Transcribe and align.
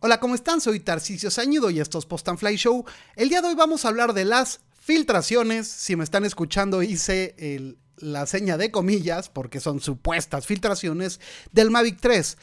Hola, 0.00 0.20
¿cómo 0.20 0.36
están? 0.36 0.60
Soy 0.60 0.78
Tarcisio 0.78 1.28
Sañido 1.28 1.70
y 1.70 1.80
esto 1.80 1.98
es 1.98 2.06
Post 2.06 2.28
and 2.28 2.38
Fly 2.38 2.54
Show. 2.54 2.84
El 3.16 3.30
día 3.30 3.42
de 3.42 3.48
hoy 3.48 3.56
vamos 3.56 3.84
a 3.84 3.88
hablar 3.88 4.12
de 4.12 4.24
las 4.24 4.60
filtraciones. 4.78 5.66
Si 5.66 5.96
me 5.96 6.04
están 6.04 6.24
escuchando, 6.24 6.84
hice 6.84 7.34
la 7.96 8.26
seña 8.26 8.56
de 8.56 8.70
comillas 8.70 9.28
porque 9.28 9.58
son 9.58 9.80
supuestas 9.80 10.46
filtraciones 10.46 11.18
del 11.50 11.72
Mavic 11.72 11.98
3. 12.00 12.38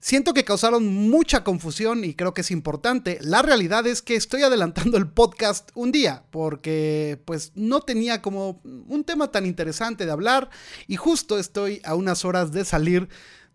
Siento 0.00 0.34
que 0.34 0.44
causaron 0.44 0.88
mucha 0.88 1.44
confusión 1.44 2.02
y 2.04 2.14
creo 2.14 2.34
que 2.34 2.40
es 2.40 2.50
importante. 2.50 3.18
La 3.20 3.42
realidad 3.42 3.86
es 3.86 4.02
que 4.02 4.16
estoy 4.16 4.42
adelantando 4.42 4.98
el 4.98 5.06
podcast 5.06 5.70
un 5.76 5.92
día 5.92 6.24
porque 6.32 7.22
pues 7.26 7.52
no 7.54 7.80
tenía 7.80 8.22
como 8.22 8.60
un 8.64 9.04
tema 9.04 9.30
tan 9.30 9.46
interesante 9.46 10.04
de 10.04 10.10
hablar 10.10 10.50
y 10.88 10.96
justo 10.96 11.38
estoy 11.38 11.80
a 11.84 11.94
unas 11.94 12.24
horas 12.24 12.50
de 12.50 12.64
salir 12.64 13.08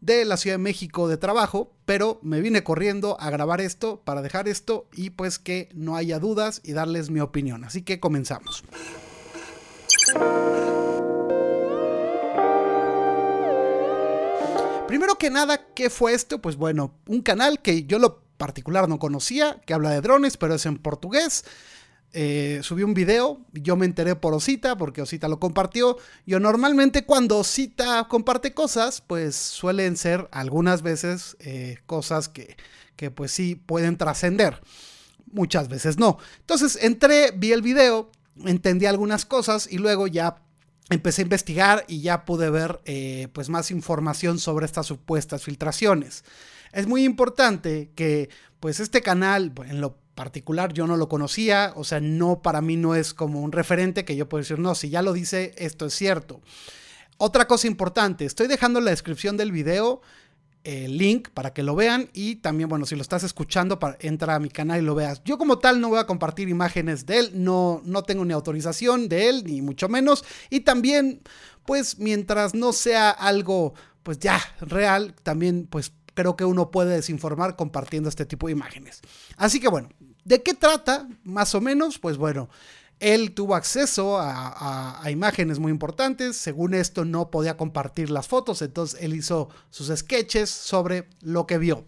de 0.04 0.26
la 0.26 0.36
Ciudad 0.36 0.56
de 0.56 0.64
México 0.64 1.08
de 1.08 1.16
trabajo, 1.16 1.72
pero 1.86 2.20
me 2.22 2.42
vine 2.42 2.64
corriendo 2.64 3.16
a 3.22 3.30
grabar 3.30 3.62
esto 3.62 4.02
para 4.04 4.22
dejar 4.22 4.50
esto 4.50 4.86
y 4.92 5.12
pues 5.12 5.40
que 5.40 5.70
no 5.74 5.96
haya 5.96 6.20
dudas 6.20 6.60
y 6.64 6.74
darles 6.74 7.10
mi 7.10 7.22
opinión. 7.22 7.64
Así 7.64 7.84
que 7.84 8.02
comenzamos. 8.02 8.66
Primero 14.88 15.16
que 15.16 15.30
nada, 15.30 15.68
¿qué 15.74 15.90
fue 15.90 16.14
esto? 16.14 16.40
Pues 16.40 16.58
bueno, 16.58 16.94
un 17.08 17.22
canal 17.22 17.62
que 17.62 17.86
yo 17.86 17.98
lo 17.98 18.24
particular 18.38 18.90
no 18.90 19.00
conocía, 19.00 19.62
que 19.66 19.74
habla 19.74 19.92
de 19.92 20.02
drones, 20.02 20.36
pero 20.36 20.56
es 20.56 20.66
en 20.66 20.78
portugués. 20.78 21.46
Eh, 22.16 22.60
subí 22.62 22.84
un 22.84 22.94
video, 22.94 23.42
yo 23.54 23.76
me 23.76 23.88
enteré 23.88 24.16
por 24.16 24.36
Osita, 24.36 24.78
porque 24.78 25.02
Osita 25.02 25.28
lo 25.28 25.40
compartió. 25.40 25.98
Yo 26.26 26.40
normalmente 26.40 27.06
cuando 27.06 27.40
Osita 27.40 28.08
comparte 28.08 28.54
cosas, 28.54 29.02
pues 29.02 29.36
suelen 29.36 29.98
ser 29.98 30.30
algunas 30.32 30.84
veces 30.84 31.36
eh, 31.40 31.80
cosas 31.88 32.30
que, 32.30 32.56
que 32.96 33.10
pues 33.10 33.32
sí 33.32 33.56
pueden 33.56 33.98
trascender. 33.98 34.62
Muchas 35.32 35.68
veces 35.68 35.98
no. 35.98 36.20
Entonces 36.42 36.78
entré, 36.82 37.32
vi 37.36 37.52
el 37.52 37.64
video, 37.64 38.12
entendí 38.46 38.86
algunas 38.86 39.26
cosas 39.26 39.68
y 39.72 39.80
luego 39.80 40.06
ya 40.06 40.44
empecé 40.92 41.22
a 41.22 41.24
investigar 41.24 41.86
y 41.88 42.02
ya 42.02 42.26
pude 42.26 42.50
ver 42.52 42.80
eh, 42.86 43.28
pues 43.34 43.50
más 43.50 43.72
información 43.72 44.38
sobre 44.38 44.68
estas 44.68 44.86
supuestas 44.86 45.44
filtraciones. 45.44 46.24
Es 46.72 46.86
muy 46.86 47.04
importante 47.04 47.92
que 47.96 48.30
pues 48.60 48.80
este 48.80 49.02
canal, 49.02 49.52
en 49.66 49.82
lo 49.82 50.03
particular 50.16 50.74
yo 50.74 50.88
no 50.88 50.98
lo 50.98 51.10
conocía, 51.10 51.74
o 51.76 51.84
sea, 51.84 52.00
no 52.00 52.42
para 52.42 52.62
mí 52.62 52.76
no 52.76 52.96
es 52.96 53.14
como 53.14 53.42
un 53.42 53.52
referente 53.52 54.06
que 54.06 54.16
yo 54.16 54.30
puedo 54.30 54.42
decir, 54.42 54.60
no, 54.60 54.76
si 54.76 54.90
ya 54.90 55.02
lo 55.02 55.14
dice, 55.14 55.54
esto 55.58 55.86
es 55.86 55.94
cierto. 55.94 56.42
Otra 57.18 57.48
cosa 57.48 57.68
importante, 57.68 58.26
estoy 58.26 58.48
dejando 58.48 58.80
en 58.80 58.86
la 58.86 58.92
descripción 58.92 59.38
del 59.38 59.52
video 59.52 60.02
el 60.64 60.98
link 60.98 61.30
para 61.30 61.54
que 61.54 61.64
lo 61.64 61.76
vean 61.76 62.10
y 62.14 62.38
también, 62.38 62.70
bueno, 62.70 62.86
si 62.86 62.96
lo 62.96 63.02
estás 63.02 63.24
escuchando, 63.24 63.80
para, 63.80 63.98
entra 64.00 64.36
a 64.36 64.40
mi 64.40 64.50
canal 64.50 64.82
y 64.82 64.86
lo 64.86 64.96
veas. 64.96 65.22
Yo 65.26 65.38
como 65.38 65.60
tal 65.60 65.82
no 65.82 65.90
voy 65.90 66.00
a 66.00 66.08
compartir 66.08 66.50
imágenes 66.50 67.06
de 67.06 67.20
él, 67.20 67.32
no, 67.34 67.82
no 67.84 68.04
tengo 68.04 68.24
ni 68.24 68.34
autorización 68.34 69.10
de 69.10 69.30
él, 69.30 69.44
ni 69.46 69.62
mucho 69.62 69.90
menos. 69.90 70.24
Y 70.50 70.62
también, 70.62 71.22
pues 71.66 72.00
mientras 72.00 72.54
no 72.54 72.72
sea 72.72 73.10
algo, 73.10 73.74
pues 74.04 74.20
ya 74.20 74.40
real, 74.62 75.16
también 75.24 75.68
pues 75.70 75.92
creo 76.14 76.36
que 76.36 76.46
uno 76.46 76.72
puede 76.72 76.96
desinformar 76.96 77.56
compartiendo 77.56 78.10
este 78.10 78.26
tipo 78.26 78.48
de 78.48 78.54
imágenes. 78.54 79.02
Así 79.38 79.60
que 79.60 79.68
bueno, 79.68 79.90
¿de 80.24 80.42
qué 80.42 80.54
trata? 80.54 81.08
Más 81.24 81.56
o 81.56 81.62
menos, 81.62 82.00
pues 82.00 82.18
bueno, 82.18 82.50
él 83.00 83.34
tuvo 83.34 83.56
acceso 83.56 84.18
a, 84.20 85.02
imágenes 85.12 85.60
muy 85.60 85.72
importantes, 85.72 86.38
según 86.38 86.74
esto 86.74 87.04
no 87.04 87.30
podía 87.30 87.58
compartir 87.58 88.10
las 88.10 88.28
fotos, 88.28 88.62
entonces 88.62 89.02
él 89.02 89.14
hizo 89.14 89.50
sus 89.70 89.88
sketches 89.96 90.50
sobre 90.50 91.10
lo 91.22 91.46
que 91.46 91.58
vio. 91.58 91.86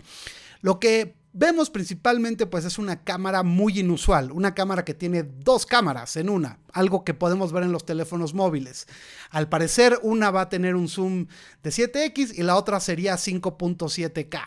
Lo 0.61 0.79
que 0.79 1.15
vemos 1.37 1.69
principalmente 1.69 2.45
pues 2.45 2.63
es 2.63 2.79
una 2.79 3.03
cámara 3.03 3.43
muy 3.43 3.79
inusual, 3.79 4.31
una 4.31 4.55
cámara 4.55 4.85
que 4.85 4.93
tiene 4.93 5.23
dos 5.23 5.65
cámaras 5.65 6.15
en 6.15 6.29
una, 6.29 6.59
algo 6.71 7.03
que 7.03 7.13
podemos 7.13 7.51
ver 7.51 7.63
en 7.63 7.73
los 7.73 7.85
teléfonos 7.85 8.33
móviles. 8.33 8.87
Al 9.29 9.49
parecer 9.49 9.99
una 10.01 10.31
va 10.31 10.41
a 10.41 10.49
tener 10.49 10.75
un 10.75 10.87
zoom 10.87 11.27
de 11.61 11.69
7x 11.69 12.33
y 12.37 12.43
la 12.43 12.55
otra 12.55 12.79
sería 12.79 13.15
5.7K. 13.15 14.45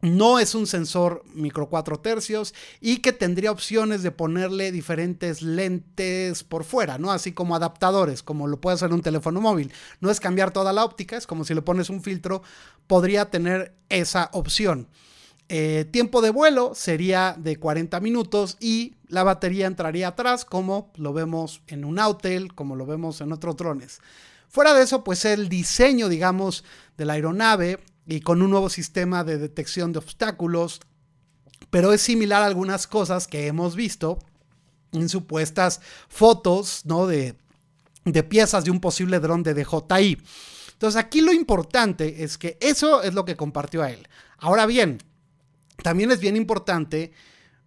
No 0.00 0.40
es 0.40 0.56
un 0.56 0.66
sensor 0.66 1.22
micro 1.32 1.68
4 1.68 2.00
tercios 2.00 2.54
y 2.80 2.96
que 2.96 3.12
tendría 3.12 3.52
opciones 3.52 4.02
de 4.02 4.10
ponerle 4.10 4.72
diferentes 4.72 5.42
lentes 5.42 6.42
por 6.42 6.64
fuera, 6.64 6.98
¿no? 6.98 7.12
Así 7.12 7.32
como 7.32 7.54
adaptadores, 7.54 8.22
como 8.22 8.48
lo 8.48 8.60
puede 8.60 8.74
hacer 8.74 8.92
un 8.92 9.02
teléfono 9.02 9.40
móvil. 9.40 9.72
No 10.00 10.10
es 10.10 10.18
cambiar 10.18 10.52
toda 10.52 10.72
la 10.72 10.84
óptica, 10.84 11.16
es 11.16 11.26
como 11.26 11.44
si 11.44 11.54
le 11.54 11.62
pones 11.62 11.88
un 11.88 12.02
filtro, 12.02 12.42
podría 12.88 13.30
tener 13.30 13.76
esa 13.90 14.30
opción. 14.32 14.88
Eh, 15.54 15.84
tiempo 15.84 16.22
de 16.22 16.30
vuelo 16.30 16.74
sería 16.74 17.36
de 17.38 17.58
40 17.58 18.00
minutos 18.00 18.56
y 18.58 18.94
la 19.08 19.22
batería 19.22 19.66
entraría 19.66 20.08
atrás, 20.08 20.46
como 20.46 20.90
lo 20.96 21.12
vemos 21.12 21.60
en 21.66 21.84
un 21.84 21.98
Autel, 21.98 22.54
como 22.54 22.74
lo 22.74 22.86
vemos 22.86 23.20
en 23.20 23.32
otros 23.32 23.58
drones. 23.58 24.00
Fuera 24.48 24.72
de 24.72 24.82
eso, 24.82 25.04
pues 25.04 25.26
el 25.26 25.50
diseño, 25.50 26.08
digamos, 26.08 26.64
de 26.96 27.04
la 27.04 27.12
aeronave 27.12 27.80
y 28.06 28.22
con 28.22 28.40
un 28.40 28.48
nuevo 28.48 28.70
sistema 28.70 29.24
de 29.24 29.36
detección 29.36 29.92
de 29.92 29.98
obstáculos, 29.98 30.80
pero 31.68 31.92
es 31.92 32.00
similar 32.00 32.42
a 32.42 32.46
algunas 32.46 32.86
cosas 32.86 33.28
que 33.28 33.46
hemos 33.46 33.76
visto 33.76 34.20
en 34.92 35.10
supuestas 35.10 35.82
fotos, 36.08 36.86
¿no? 36.86 37.06
De, 37.06 37.36
de 38.06 38.22
piezas 38.22 38.64
de 38.64 38.70
un 38.70 38.80
posible 38.80 39.20
dron 39.20 39.42
de 39.42 39.52
DJI. 39.52 40.16
Entonces 40.72 40.98
aquí 40.98 41.20
lo 41.20 41.34
importante 41.34 42.24
es 42.24 42.38
que 42.38 42.56
eso 42.62 43.02
es 43.02 43.12
lo 43.12 43.26
que 43.26 43.36
compartió 43.36 43.82
a 43.82 43.90
él. 43.90 44.08
Ahora 44.38 44.64
bien, 44.64 44.96
también 45.82 46.10
es 46.10 46.20
bien 46.20 46.36
importante 46.36 47.12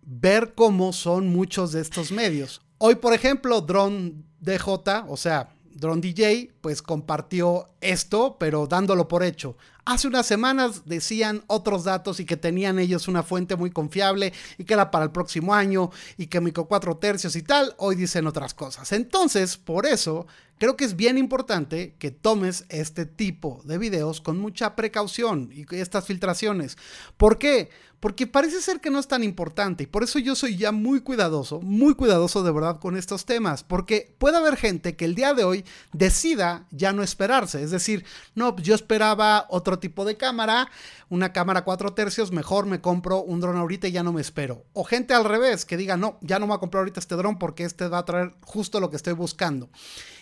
ver 0.02 0.54
cómo 0.56 0.94
son 0.94 1.30
muchos 1.30 1.72
de 1.72 1.82
estos 1.82 2.12
medios. 2.12 2.62
Hoy, 2.78 2.96
por 2.96 3.14
ejemplo, 3.14 3.62
Drone 3.62 4.24
DJ, 4.40 5.06
o 5.08 5.18
sea, 5.18 5.50
Drone 5.72 6.02
DJ, 6.02 6.54
pues 6.62 6.82
compartió 6.82 7.68
esto, 7.82 8.38
pero 8.40 8.68
dándolo 8.68 9.08
por 9.08 9.24
hecho. 9.24 9.58
Hace 9.84 10.08
unas 10.08 10.26
semanas 10.26 10.84
decían 10.86 11.44
otros 11.48 11.84
datos 11.84 12.20
y 12.20 12.26
que 12.26 12.38
tenían 12.38 12.80
ellos 12.80 13.08
una 13.08 13.24
fuente 13.24 13.56
muy 13.56 13.72
confiable 13.72 14.34
y 14.58 14.64
que 14.64 14.74
era 14.74 14.90
para 14.90 15.06
el 15.06 15.12
próximo 15.12 15.54
año 15.54 15.92
y 16.18 16.28
que 16.28 16.42
micro 16.42 16.66
4 16.66 16.98
tercios 16.98 17.36
y 17.36 17.44
tal. 17.44 17.76
Hoy 17.78 17.96
dicen 17.96 18.26
otras 18.26 18.54
cosas. 18.54 18.92
Entonces, 18.94 19.58
por 19.58 19.86
eso, 19.86 20.28
creo 20.58 20.78
que 20.78 20.86
es 20.86 20.96
bien 20.96 21.18
importante 21.18 21.96
que 22.00 22.12
tomes 22.12 22.66
este 22.70 23.06
tipo 23.06 23.62
de 23.66 23.78
videos 23.78 24.22
con 24.22 24.38
mucha 24.38 24.76
precaución 24.76 25.50
y 25.54 25.66
estas 25.76 26.06
filtraciones. 26.06 26.78
¿Por 27.18 27.38
qué? 27.38 27.70
Porque 28.00 28.28
parece 28.28 28.62
ser 28.62 28.82
que 28.82 28.92
no 28.92 29.00
es 29.00 29.08
tan 29.08 29.24
importante 29.24 29.84
y 29.84 29.88
por 29.88 30.04
eso 30.04 30.20
yo 30.20 30.36
soy 30.36 30.58
ya 30.58 30.72
muy 30.72 31.02
cuidadoso, 31.02 31.62
muy 31.62 31.96
cuidadoso 31.96 32.44
de 32.44 32.52
verdad 32.52 32.80
con 32.80 32.98
estos 32.98 33.26
temas, 33.26 33.64
porque 33.64 34.14
puede 34.20 34.38
haber 34.38 34.58
gente 34.58 34.96
que 34.96 35.06
el 35.06 35.16
día 35.16 35.34
de 35.34 35.44
hoy 35.44 35.66
decida 35.92 36.68
ya 36.70 36.94
no 36.94 37.02
esperarse, 37.02 37.64
es 37.64 37.72
decir, 37.72 38.06
no, 38.36 38.56
yo 38.58 38.76
esperaba 38.76 39.48
otro 39.50 39.80
tipo 39.80 40.06
de 40.06 40.18
cámara, 40.18 40.70
una 41.10 41.34
cámara 41.34 41.64
4 41.64 41.94
tercios, 41.94 42.32
mejor 42.32 42.68
me 42.68 42.80
compro 42.80 43.24
un 43.24 43.40
dron 43.40 43.58
ahorita 43.58 43.88
y 43.88 43.94
ya 43.94 44.04
no 44.04 44.14
me 44.14 44.22
espero. 44.22 44.66
O 44.74 44.84
gente 44.84 45.16
al 45.16 45.26
revés, 45.26 45.66
que 45.66 45.78
diga, 45.78 45.98
no, 45.98 46.20
ya 46.22 46.38
no 46.38 46.46
me 46.46 46.52
voy 46.52 46.58
a 46.58 46.60
comprar 46.60 46.82
ahorita 46.82 47.00
este 47.00 47.16
dron 47.16 47.40
porque 47.40 47.64
este 47.64 47.88
va 47.88 48.00
a 48.00 48.06
traer 48.06 48.34
justo 48.44 48.80
lo 48.80 48.92
que 48.92 48.98
estoy 48.98 49.14
buscando. 49.14 49.70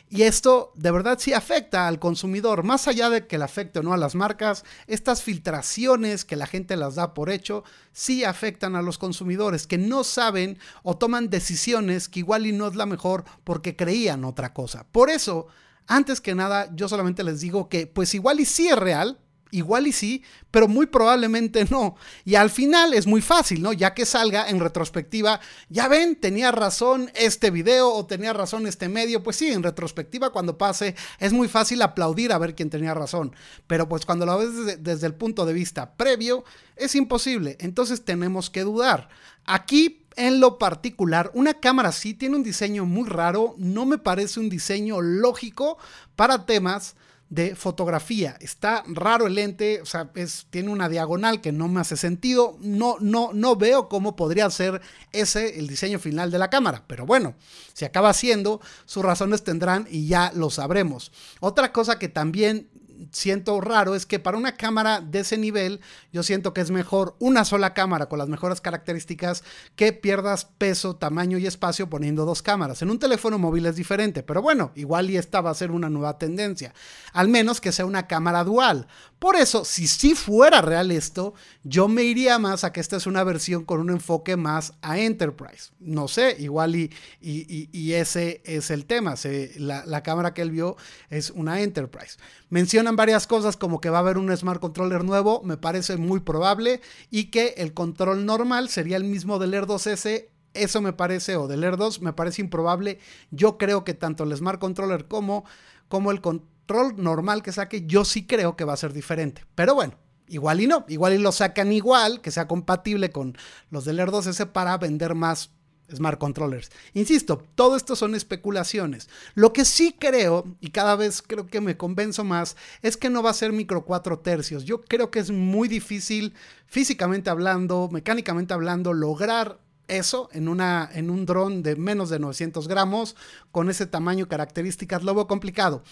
Y 0.09 0.23
esto 0.23 0.71
de 0.75 0.91
verdad 0.91 1.17
sí 1.19 1.33
afecta 1.33 1.87
al 1.87 1.97
consumidor, 1.97 2.63
más 2.63 2.87
allá 2.87 3.09
de 3.09 3.25
que 3.25 3.39
le 3.39 3.45
afecte 3.45 3.79
o 3.79 3.83
no 3.83 3.93
a 3.93 3.97
las 3.97 4.13
marcas, 4.13 4.63
estas 4.85 5.23
filtraciones 5.23 6.23
que 6.23 6.35
la 6.35 6.45
gente 6.45 6.77
las 6.77 6.95
da 6.95 7.15
por 7.15 7.31
hecho, 7.31 7.63
sí 7.93 8.23
afectan 8.23 8.75
a 8.75 8.83
los 8.83 8.99
consumidores 8.99 9.65
que 9.65 9.79
no 9.79 10.03
saben 10.03 10.59
o 10.83 10.97
toman 10.97 11.31
decisiones 11.31 12.09
que 12.09 12.19
igual 12.19 12.45
y 12.45 12.51
no 12.51 12.67
es 12.67 12.75
la 12.75 12.85
mejor 12.85 13.23
porque 13.43 13.75
creían 13.75 14.23
otra 14.23 14.53
cosa. 14.53 14.85
Por 14.91 15.09
eso, 15.09 15.47
antes 15.87 16.21
que 16.21 16.35
nada, 16.35 16.69
yo 16.75 16.87
solamente 16.87 17.23
les 17.23 17.41
digo 17.41 17.67
que 17.67 17.87
pues 17.87 18.13
igual 18.13 18.39
y 18.39 18.45
sí 18.45 18.67
es 18.67 18.77
real, 18.77 19.19
igual 19.53 19.87
y 19.87 19.93
sí, 19.93 20.23
pero 20.51 20.67
muy 20.67 20.87
probablemente 20.87 21.65
no. 21.69 21.95
Y 22.25 22.35
al 22.35 22.49
final 22.49 22.93
es 22.93 23.07
muy 23.07 23.21
fácil, 23.21 23.61
¿no? 23.61 23.71
Ya 23.71 23.93
que 23.93 24.05
salga 24.05 24.49
en 24.49 24.59
retrospectiva, 24.59 25.39
ya 25.69 25.87
ven, 25.87 26.15
tenía 26.15 26.51
razón 26.51 27.11
este 27.15 27.51
video 27.51 27.93
o 27.93 28.05
tenía 28.05 28.33
razón 28.33 28.67
este 28.67 28.89
medio, 28.89 29.23
pues 29.23 29.37
sí, 29.37 29.51
en 29.51 29.63
retrospectiva 29.63 30.31
cuando 30.31 30.57
pase 30.57 30.95
es 31.19 31.33
muy 31.33 31.47
fácil 31.47 31.81
aplaudir 31.81 32.33
a 32.33 32.37
ver 32.37 32.55
quién 32.55 32.69
tenía 32.69 32.93
razón, 32.93 33.35
pero 33.67 33.87
pues 33.87 34.05
cuando 34.05 34.25
lo 34.25 34.37
ves 34.37 34.55
desde, 34.55 34.77
desde 34.77 35.07
el 35.07 35.13
punto 35.13 35.45
de 35.45 35.53
vista 35.53 35.95
previo 35.95 36.43
es 36.75 36.95
imposible, 36.95 37.57
entonces 37.59 38.03
tenemos 38.03 38.49
que 38.49 38.61
dudar. 38.61 39.09
Aquí 39.45 40.03
en 40.15 40.39
lo 40.39 40.57
particular, 40.57 41.31
una 41.33 41.55
cámara 41.55 41.91
sí 41.91 42.13
tiene 42.13 42.35
un 42.35 42.43
diseño 42.43 42.85
muy 42.85 43.09
raro, 43.09 43.55
no 43.57 43.85
me 43.85 43.97
parece 43.97 44.39
un 44.39 44.49
diseño 44.49 45.01
lógico 45.01 45.77
para 46.15 46.45
temas 46.45 46.95
de 47.33 47.55
fotografía. 47.55 48.37
Está 48.39 48.83
raro 48.87 49.25
el 49.25 49.33
lente, 49.33 49.81
o 49.81 49.85
sea, 49.87 50.11
es, 50.13 50.45
tiene 50.51 50.69
una 50.69 50.87
diagonal 50.87 51.41
que 51.41 51.51
no 51.51 51.67
me 51.67 51.81
hace 51.81 51.97
sentido. 51.97 52.57
No, 52.61 52.97
no, 52.99 53.31
no 53.33 53.55
veo 53.55 53.89
cómo 53.89 54.15
podría 54.15 54.49
ser 54.51 54.81
ese 55.11 55.57
el 55.57 55.67
diseño 55.67 55.97
final 55.97 56.29
de 56.29 56.37
la 56.37 56.51
cámara. 56.51 56.83
Pero 56.85 57.07
bueno, 57.07 57.33
si 57.73 57.85
acaba 57.85 58.13
siendo, 58.13 58.61
sus 58.85 59.03
razones 59.03 59.43
tendrán 59.43 59.87
y 59.89 60.07
ya 60.07 60.31
lo 60.35 60.51
sabremos. 60.51 61.11
Otra 61.39 61.71
cosa 61.71 61.97
que 61.97 62.07
también 62.07 62.69
siento 63.11 63.59
raro 63.61 63.95
es 63.95 64.05
que 64.05 64.19
para 64.19 64.37
una 64.37 64.55
cámara 64.55 65.01
de 65.01 65.19
ese 65.19 65.37
nivel, 65.37 65.81
yo 66.11 66.23
siento 66.23 66.53
que 66.53 66.61
es 66.61 66.71
mejor 66.71 67.15
una 67.19 67.45
sola 67.45 67.73
cámara 67.73 68.07
con 68.07 68.19
las 68.19 68.29
mejores 68.29 68.61
características 68.61 69.43
que 69.75 69.93
pierdas 69.93 70.45
peso, 70.45 70.95
tamaño 70.95 71.37
y 71.37 71.47
espacio 71.47 71.89
poniendo 71.89 72.25
dos 72.25 72.41
cámaras. 72.41 72.81
En 72.81 72.89
un 72.89 72.99
teléfono 72.99 73.39
móvil 73.39 73.65
es 73.65 73.75
diferente, 73.75 74.23
pero 74.23 74.41
bueno, 74.41 74.71
igual 74.75 75.09
y 75.09 75.17
esta 75.17 75.41
va 75.41 75.51
a 75.51 75.55
ser 75.55 75.71
una 75.71 75.89
nueva 75.89 76.17
tendencia. 76.17 76.73
Al 77.13 77.27
menos 77.27 77.61
que 77.61 77.71
sea 77.71 77.85
una 77.85 78.07
cámara 78.07 78.43
dual. 78.43 78.87
Por 79.23 79.37
eso, 79.37 79.63
si 79.63 79.87
sí 79.87 80.15
fuera 80.15 80.61
real 80.61 80.91
esto, 80.91 81.33
yo 81.63 81.87
me 81.87 82.03
iría 82.03 82.39
más 82.39 82.65
a 82.65 82.73
que 82.73 82.81
esta 82.81 82.97
es 82.97 83.07
una 83.07 83.23
versión 83.23 83.63
con 83.63 83.79
un 83.79 83.89
enfoque 83.89 84.35
más 84.35 84.73
a 84.81 84.99
Enterprise. 84.99 85.71
No 85.79 86.09
sé, 86.09 86.35
igual 86.39 86.75
y, 86.75 86.91
y, 87.21 87.93
ese 87.93 88.41
es 88.43 88.69
el 88.69 88.85
tema. 88.85 89.15
la, 89.59 89.85
la 89.85 90.03
cámara 90.03 90.33
que 90.33 90.41
él 90.41 90.51
vio 90.51 90.75
es 91.09 91.29
una 91.29 91.61
Enterprise. 91.61 92.17
Mencionan 92.49 92.97
varias 92.97 93.25
cosas 93.25 93.55
como 93.55 93.79
que 93.79 93.89
va 93.89 93.99
a 93.99 94.01
haber 94.01 94.17
un 94.17 94.35
Smart 94.35 94.59
Controller 94.59 95.05
nuevo, 95.05 95.41
me 95.41 95.55
parece 95.55 95.95
muy 95.95 96.19
probable, 96.19 96.81
y 97.09 97.31
que 97.31 97.53
el 97.55 97.73
control 97.73 98.25
normal 98.25 98.67
sería 98.67 98.97
el 98.97 99.05
mismo 99.05 99.39
del 99.39 99.53
Air 99.53 99.67
2S. 99.67 100.27
Eso 100.53 100.81
me 100.81 100.91
parece, 100.91 101.37
o 101.37 101.47
del 101.47 101.63
Air 101.63 101.77
2, 101.77 102.01
me 102.01 102.11
parece 102.11 102.41
improbable. 102.41 102.99
Yo 103.31 103.57
creo 103.57 103.85
que 103.85 103.93
tanto 103.93 104.25
el 104.25 104.35
Smart 104.35 104.59
Controller 104.59 105.07
como, 105.07 105.45
como 105.87 106.11
el 106.11 106.19
control 106.65 107.01
normal 107.01 107.43
que 107.43 107.51
saque, 107.51 107.85
yo 107.85 108.05
sí 108.05 108.25
creo 108.25 108.55
que 108.55 108.65
va 108.65 108.73
a 108.73 108.77
ser 108.77 108.93
diferente. 108.93 109.45
Pero 109.55 109.75
bueno, 109.75 109.95
igual 110.27 110.61
y 110.61 110.67
no, 110.67 110.85
igual 110.87 111.13
y 111.13 111.17
lo 111.17 111.31
sacan 111.31 111.71
igual, 111.71 112.21
que 112.21 112.31
sea 112.31 112.47
compatible 112.47 113.11
con 113.11 113.37
los 113.69 113.85
del 113.85 113.99
Air 113.99 114.09
2S 114.09 114.51
para 114.51 114.77
vender 114.77 115.15
más 115.15 115.51
Smart 115.93 116.17
Controllers. 116.17 116.71
Insisto, 116.93 117.43
todo 117.55 117.75
esto 117.75 117.95
son 117.95 118.15
especulaciones. 118.15 119.09
Lo 119.35 119.53
que 119.53 119.65
sí 119.65 119.95
creo, 119.99 120.45
y 120.59 120.69
cada 120.69 120.95
vez 120.95 121.21
creo 121.21 121.45
que 121.47 121.61
me 121.61 121.77
convenzo 121.77 122.23
más, 122.23 122.55
es 122.81 122.97
que 122.97 123.09
no 123.09 123.21
va 123.21 123.29
a 123.29 123.35
ser 123.35 123.51
micro 123.51 123.85
4 123.85 124.19
tercios. 124.19 124.63
Yo 124.63 124.81
creo 124.81 125.11
que 125.11 125.19
es 125.19 125.29
muy 125.31 125.67
difícil, 125.67 126.33
físicamente 126.65 127.29
hablando, 127.29 127.89
mecánicamente 127.91 128.53
hablando, 128.53 128.93
lograr 128.93 129.59
eso 129.87 130.29
en, 130.31 130.47
una, 130.47 130.89
en 130.93 131.09
un 131.09 131.25
dron 131.25 131.63
de 131.63 131.75
menos 131.75 132.09
de 132.09 132.19
900 132.19 132.67
gramos, 132.67 133.15
con 133.51 133.69
ese 133.69 133.85
tamaño 133.85 134.27
características, 134.27 135.03
lo 135.03 135.15
veo 135.15 135.27
complicado. 135.27 135.83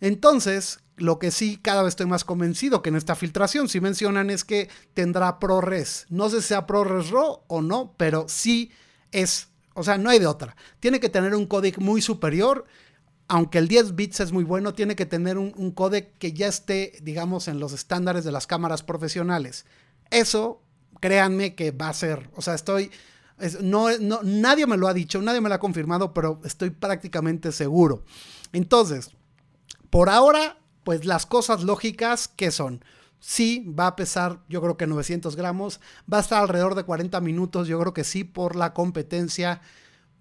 Entonces, 0.00 0.80
lo 0.96 1.18
que 1.18 1.30
sí, 1.30 1.58
cada 1.60 1.82
vez 1.82 1.90
estoy 1.90 2.06
más 2.06 2.24
convencido 2.24 2.82
que 2.82 2.88
en 2.88 2.96
esta 2.96 3.14
filtración, 3.14 3.68
si 3.68 3.80
mencionan 3.80 4.30
es 4.30 4.44
que 4.44 4.68
tendrá 4.94 5.38
ProRes. 5.38 6.06
No 6.08 6.28
sé 6.28 6.40
si 6.40 6.48
sea 6.48 6.66
ProRes 6.66 7.10
RAW 7.10 7.40
o 7.46 7.62
no, 7.62 7.94
pero 7.96 8.26
sí 8.28 8.70
es, 9.12 9.48
o 9.74 9.82
sea, 9.82 9.98
no 9.98 10.10
hay 10.10 10.18
de 10.18 10.26
otra. 10.26 10.56
Tiene 10.80 11.00
que 11.00 11.08
tener 11.08 11.34
un 11.34 11.46
códec 11.46 11.78
muy 11.78 12.00
superior. 12.00 12.64
Aunque 13.28 13.58
el 13.58 13.66
10 13.66 13.96
bits 13.96 14.20
es 14.20 14.30
muy 14.30 14.44
bueno, 14.44 14.72
tiene 14.72 14.94
que 14.94 15.04
tener 15.04 15.36
un, 15.36 15.52
un 15.56 15.74
que 16.18 16.32
ya 16.32 16.46
esté, 16.46 16.92
digamos, 17.02 17.48
en 17.48 17.58
los 17.58 17.72
estándares 17.72 18.24
de 18.24 18.30
las 18.30 18.46
cámaras 18.46 18.84
profesionales. 18.84 19.66
Eso, 20.10 20.62
créanme 21.00 21.56
que 21.56 21.72
va 21.72 21.88
a 21.88 21.94
ser, 21.94 22.30
o 22.36 22.42
sea, 22.42 22.54
estoy, 22.54 22.92
no, 23.62 23.96
no, 23.98 24.20
nadie 24.22 24.66
me 24.66 24.76
lo 24.76 24.88
ha 24.88 24.94
dicho, 24.94 25.20
nadie 25.20 25.40
me 25.40 25.48
lo 25.48 25.54
ha 25.54 25.60
confirmado, 25.60 26.14
pero 26.14 26.40
estoy 26.44 26.70
prácticamente 26.70 27.52
seguro. 27.52 28.02
Entonces, 28.52 29.10
por 29.90 30.08
ahora, 30.08 30.58
pues 30.84 31.04
las 31.04 31.26
cosas 31.26 31.62
lógicas, 31.62 32.28
¿qué 32.28 32.50
son? 32.50 32.82
Sí, 33.18 33.66
va 33.78 33.88
a 33.88 33.96
pesar, 33.96 34.40
yo 34.48 34.62
creo 34.62 34.76
que 34.76 34.86
900 34.86 35.36
gramos. 35.36 35.80
Va 36.12 36.18
a 36.18 36.20
estar 36.20 36.42
alrededor 36.42 36.74
de 36.74 36.84
40 36.84 37.20
minutos, 37.20 37.68
yo 37.68 37.78
creo 37.80 37.92
que 37.92 38.04
sí, 38.04 38.24
por 38.24 38.56
la 38.56 38.72
competencia. 38.72 39.60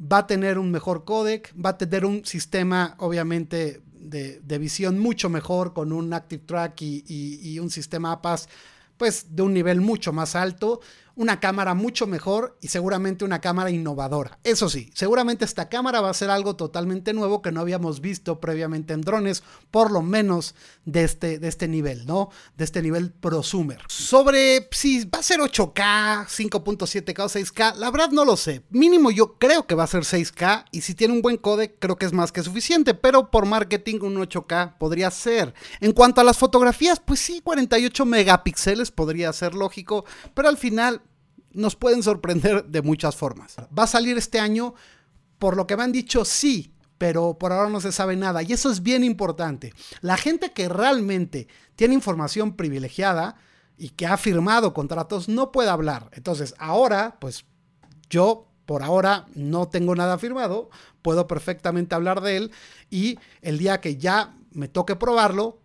Va 0.01 0.19
a 0.19 0.27
tener 0.27 0.59
un 0.59 0.71
mejor 0.71 1.05
codec, 1.05 1.53
va 1.63 1.71
a 1.71 1.77
tener 1.77 2.05
un 2.05 2.25
sistema, 2.25 2.95
obviamente, 2.99 3.81
de, 3.93 4.57
visión 4.57 4.99
mucho 4.99 5.29
mejor 5.29 5.73
con 5.73 5.93
un 5.93 6.13
Active 6.13 6.43
Track 6.45 6.81
y, 6.81 7.03
y 7.07 7.59
un 7.59 7.69
sistema 7.69 8.11
APAS, 8.11 8.49
pues 8.97 9.35
de 9.35 9.41
un 9.43 9.53
nivel 9.53 9.81
mucho 9.81 10.13
más 10.13 10.35
alto 10.35 10.81
una 11.15 11.39
cámara 11.39 11.73
mucho 11.73 12.07
mejor 12.07 12.57
y 12.61 12.67
seguramente 12.67 13.25
una 13.25 13.41
cámara 13.41 13.69
innovadora. 13.69 14.37
Eso 14.43 14.69
sí, 14.69 14.91
seguramente 14.93 15.45
esta 15.45 15.69
cámara 15.69 16.01
va 16.01 16.09
a 16.09 16.13
ser 16.13 16.29
algo 16.29 16.55
totalmente 16.55 17.13
nuevo 17.13 17.41
que 17.41 17.51
no 17.51 17.61
habíamos 17.61 18.01
visto 18.01 18.39
previamente 18.39 18.93
en 18.93 19.01
drones, 19.01 19.43
por 19.71 19.91
lo 19.91 20.01
menos 20.01 20.55
de 20.85 21.03
este, 21.03 21.39
de 21.39 21.47
este 21.47 21.67
nivel, 21.67 22.05
¿no? 22.05 22.29
De 22.57 22.65
este 22.65 22.81
nivel 22.81 23.11
prosumer. 23.11 23.81
Sobre 23.87 24.67
si 24.71 25.05
va 25.05 25.19
a 25.19 25.23
ser 25.23 25.39
8K, 25.39 26.25
5.7K 26.25 27.23
o 27.23 27.29
6K, 27.29 27.75
la 27.75 27.91
verdad 27.91 28.11
no 28.11 28.25
lo 28.25 28.35
sé. 28.35 28.63
Mínimo 28.69 29.11
yo 29.11 29.37
creo 29.37 29.65
que 29.67 29.75
va 29.75 29.83
a 29.83 29.87
ser 29.87 30.01
6K 30.03 30.65
y 30.71 30.81
si 30.81 30.95
tiene 30.95 31.13
un 31.13 31.21
buen 31.21 31.37
codec 31.37 31.79
creo 31.79 31.95
que 31.95 32.05
es 32.05 32.13
más 32.13 32.31
que 32.31 32.43
suficiente, 32.43 32.93
pero 32.93 33.31
por 33.31 33.45
marketing 33.45 33.99
un 34.01 34.17
8K 34.17 34.77
podría 34.77 35.11
ser. 35.11 35.53
En 35.79 35.93
cuanto 35.93 36.21
a 36.21 36.23
las 36.23 36.37
fotografías, 36.37 36.99
pues 36.99 37.19
sí, 37.19 37.41
48 37.41 38.05
megapíxeles 38.05 38.91
podría 38.91 39.31
ser 39.33 39.53
lógico, 39.53 40.05
pero 40.33 40.49
al 40.49 40.57
final 40.57 41.01
nos 41.55 41.75
pueden 41.75 42.03
sorprender 42.03 42.65
de 42.65 42.81
muchas 42.81 43.15
formas. 43.15 43.55
Va 43.77 43.83
a 43.83 43.87
salir 43.87 44.17
este 44.17 44.39
año, 44.39 44.75
por 45.39 45.57
lo 45.57 45.65
que 45.65 45.77
me 45.77 45.83
han 45.83 45.91
dicho, 45.91 46.25
sí, 46.25 46.73
pero 46.97 47.37
por 47.37 47.51
ahora 47.51 47.69
no 47.69 47.81
se 47.81 47.91
sabe 47.91 48.15
nada. 48.15 48.43
Y 48.43 48.53
eso 48.53 48.69
es 48.69 48.83
bien 48.83 49.03
importante. 49.03 49.73
La 50.01 50.17
gente 50.17 50.51
que 50.51 50.69
realmente 50.69 51.47
tiene 51.75 51.93
información 51.93 52.55
privilegiada 52.55 53.37
y 53.77 53.89
que 53.89 54.05
ha 54.05 54.17
firmado 54.17 54.73
contratos 54.73 55.27
no 55.27 55.51
puede 55.51 55.69
hablar. 55.69 56.09
Entonces, 56.13 56.53
ahora, 56.57 57.17
pues 57.19 57.45
yo 58.09 58.47
por 58.65 58.83
ahora 58.83 59.27
no 59.35 59.67
tengo 59.67 59.95
nada 59.95 60.17
firmado, 60.17 60.69
puedo 61.01 61.27
perfectamente 61.27 61.95
hablar 61.95 62.21
de 62.21 62.37
él 62.37 62.51
y 62.89 63.19
el 63.41 63.57
día 63.57 63.79
que 63.79 63.97
ya 63.97 64.35
me 64.51 64.67
toque 64.67 64.95
probarlo, 64.95 65.59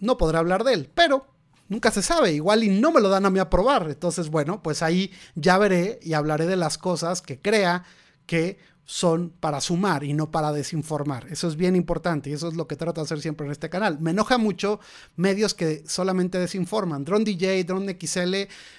no 0.00 0.18
podré 0.18 0.38
hablar 0.38 0.64
de 0.64 0.74
él. 0.74 0.90
Pero 0.94 1.26
nunca 1.68 1.90
se 1.90 2.02
sabe, 2.02 2.32
igual 2.32 2.64
y 2.64 2.68
no 2.68 2.92
me 2.92 3.00
lo 3.00 3.08
dan 3.08 3.26
a 3.26 3.30
mí 3.30 3.38
a 3.38 3.50
probar. 3.50 3.88
Entonces, 3.90 4.30
bueno, 4.30 4.62
pues 4.62 4.82
ahí 4.82 5.10
ya 5.34 5.58
veré 5.58 5.98
y 6.02 6.14
hablaré 6.14 6.46
de 6.46 6.56
las 6.56 6.78
cosas 6.78 7.22
que 7.22 7.40
crea 7.40 7.84
que 8.26 8.58
son 8.86 9.30
para 9.30 9.60
sumar 9.60 10.04
y 10.04 10.12
no 10.12 10.30
para 10.30 10.52
desinformar. 10.52 11.26
Eso 11.30 11.48
es 11.48 11.56
bien 11.56 11.74
importante 11.74 12.30
y 12.30 12.34
eso 12.34 12.48
es 12.48 12.54
lo 12.54 12.66
que 12.66 12.76
trato 12.76 13.00
de 13.00 13.06
hacer 13.06 13.20
siempre 13.20 13.46
en 13.46 13.52
este 13.52 13.70
canal. 13.70 13.98
Me 14.00 14.10
enoja 14.10 14.38
mucho 14.38 14.80
medios 15.16 15.54
que 15.54 15.84
solamente 15.86 16.38
desinforman. 16.38 17.04
Drone 17.04 17.24
DJ, 17.24 17.64
Drone 17.64 17.96
XL, 17.98 18.34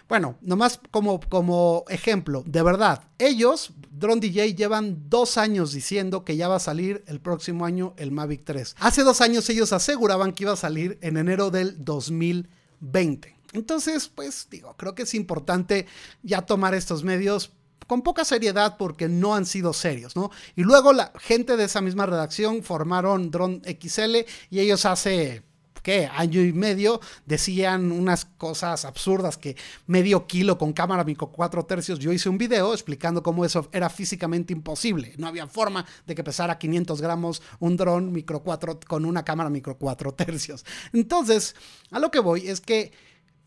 bueno, 0.08 0.38
nomás 0.42 0.80
como, 0.92 1.20
como 1.20 1.86
ejemplo, 1.90 2.44
de 2.46 2.62
verdad, 2.62 3.04
ellos, 3.18 3.74
Drone 3.92 4.22
DJ, 4.22 4.54
llevan 4.54 5.10
dos 5.10 5.38
años 5.38 5.74
diciendo 5.74 6.24
que 6.24 6.38
ya 6.38 6.48
va 6.48 6.58
a 6.58 6.60
salir 6.60 7.04
el 7.08 7.20
próximo 7.20 7.66
año 7.66 7.94
el 7.98 8.12
Mavic 8.12 8.44
3. 8.44 8.76
Hace 8.80 9.04
dos 9.04 9.22
años 9.22 9.50
ellos 9.50 9.74
aseguraban 9.74 10.34
que 10.34 10.44
iba 10.44 10.54
a 10.54 10.58
salir 10.58 11.00
en 11.02 11.18
enero 11.18 11.50
del 11.50 11.84
2020. 11.84 12.56
20. 12.80 13.36
Entonces, 13.54 14.10
pues 14.10 14.48
digo, 14.50 14.76
creo 14.78 14.96
que 14.96 15.04
es 15.04 15.14
importante 15.14 15.86
ya 16.24 16.42
tomar 16.42 16.74
estos 16.76 17.04
medios 17.04 17.52
con 17.88 18.02
poca 18.02 18.26
seriedad 18.26 18.78
porque 18.78 19.08
no 19.08 19.36
han 19.36 19.46
sido 19.46 19.74
serios, 19.74 20.16
¿no? 20.16 20.32
Y 20.56 20.64
luego 20.64 20.92
la 20.92 21.12
gente 21.20 21.56
de 21.56 21.66
esa 21.66 21.82
misma 21.82 22.06
redacción 22.06 22.64
formaron 22.64 23.32
Drone 23.32 23.62
XL 23.64 24.26
y 24.50 24.60
ellos 24.60 24.86
hace 24.86 25.44
¿qué? 25.86 26.10
Año 26.12 26.42
y 26.42 26.52
medio 26.52 27.00
decían 27.28 27.92
unas 27.92 28.26
cosas 28.26 28.86
absurdas 28.86 29.38
que 29.38 29.56
medio 29.86 30.26
kilo 30.26 30.58
con 30.58 30.74
cámara 30.74 31.04
micro 31.04 31.28
4 31.28 31.64
tercios. 31.68 32.00
Yo 32.00 32.12
hice 32.12 32.28
un 32.28 32.40
video 32.40 32.74
explicando 32.74 33.22
cómo 33.22 33.46
eso 33.46 33.70
era 33.72 33.88
físicamente 33.92 34.52
imposible. 34.52 35.14
No 35.18 35.28
había 35.28 35.46
forma 35.46 35.86
de 36.08 36.16
que 36.16 36.24
pesara 36.24 36.58
500 36.58 37.02
gramos 37.02 37.44
un 37.60 37.78
dron 37.78 38.12
micro 38.12 38.42
4 38.42 38.80
con 38.88 39.06
una 39.06 39.24
cámara 39.24 39.52
micro 39.52 39.78
4 39.78 40.12
tercios. 40.16 40.66
Entonces, 40.92 41.56
a 41.92 42.00
lo 42.00 42.10
que 42.10 42.20
voy 42.20 42.48
es 42.48 42.62
que 42.62 42.92